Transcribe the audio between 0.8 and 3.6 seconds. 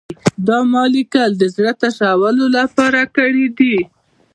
دا لیکل د زړه تشولو لپاره کړي